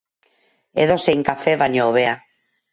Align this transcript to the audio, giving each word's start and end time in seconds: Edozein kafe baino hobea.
Edozein 0.85 1.23
kafe 1.29 1.55
baino 1.65 1.87
hobea. 1.93 2.19